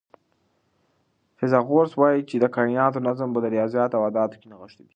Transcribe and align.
فیثاغورث 1.37 1.91
وایي 1.97 2.21
چې 2.29 2.35
د 2.39 2.45
کائناتو 2.55 2.99
نظم 3.07 3.29
په 3.33 3.39
ریاضیاتو 3.55 3.95
او 3.97 4.03
اعدادو 4.07 4.39
کې 4.39 4.47
نغښتی 4.51 4.83
دی. 4.85 4.89